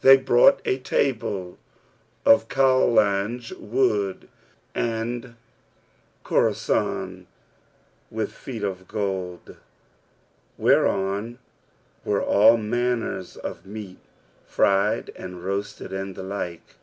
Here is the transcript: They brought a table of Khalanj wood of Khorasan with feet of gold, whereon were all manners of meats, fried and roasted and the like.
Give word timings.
They 0.00 0.16
brought 0.16 0.62
a 0.64 0.78
table 0.78 1.58
of 2.24 2.48
Khalanj 2.48 3.52
wood 3.58 4.30
of 4.74 5.34
Khorasan 6.24 7.26
with 8.10 8.32
feet 8.32 8.62
of 8.64 8.88
gold, 8.88 9.56
whereon 10.56 11.38
were 12.06 12.22
all 12.22 12.56
manners 12.56 13.36
of 13.36 13.66
meats, 13.66 14.00
fried 14.46 15.10
and 15.14 15.44
roasted 15.44 15.92
and 15.92 16.14
the 16.14 16.22
like. 16.22 16.76